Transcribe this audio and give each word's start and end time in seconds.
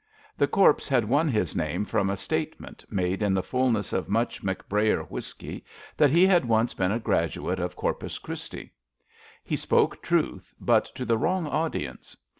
The 0.35 0.47
Corpse 0.47 0.89
had 0.89 1.05
won 1.07 1.27
his 1.29 1.55
name 1.55 1.85
from 1.85 2.09
a 2.09 2.17
state 2.17 2.59
ment, 2.59 2.83
made 2.89 3.21
in 3.21 3.35
the 3.35 3.43
fulness 3.43 3.93
of 3.93 4.09
much 4.09 4.41
McBrayer 4.43 5.07
wrhisky, 5.07 5.63
that 5.95 6.09
he 6.09 6.25
had 6.25 6.43
once 6.43 6.73
been 6.73 6.91
a 6.91 6.97
graduate 6.99 7.59
of 7.59 7.75
Cor 7.75 7.93
pus 7.93 8.17
Christi. 8.17 8.63
^ 8.63 8.69
He 9.43 9.55
spoke 9.55 10.01
truth, 10.01 10.55
but 10.59 10.85
to 10.95 11.05
the 11.05 11.19
wrong 11.19 11.45
audience. 11.45 12.17